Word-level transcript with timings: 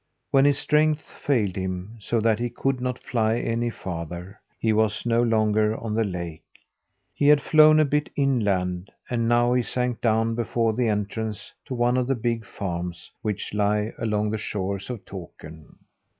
When 0.31 0.45
his 0.45 0.57
strength 0.57 1.03
failed 1.11 1.55
him, 1.55 1.97
so 1.99 2.19
that 2.21 2.39
he 2.39 2.49
could 2.49 2.81
not 2.81 2.97
fly 3.03 3.37
any 3.37 3.69
farther, 3.69 4.41
he 4.57 4.73
was 4.73 5.05
no 5.05 5.21
longer 5.21 5.77
on 5.77 5.93
the 5.93 6.03
lake. 6.03 6.41
He 7.13 7.27
had 7.27 7.39
flown 7.39 7.79
a 7.79 7.85
bit 7.85 8.09
inland, 8.15 8.89
and 9.11 9.29
now 9.29 9.53
he 9.53 9.61
sank 9.61 10.01
down 10.01 10.33
before 10.33 10.73
the 10.73 10.87
entrance 10.87 11.53
to 11.65 11.75
one 11.75 11.97
of 11.97 12.07
the 12.07 12.15
big 12.15 12.47
farms 12.47 13.11
which 13.21 13.53
lie 13.53 13.93
along 13.99 14.31
the 14.31 14.39
shores 14.39 14.89
of 14.89 15.05
Takern. 15.05 15.75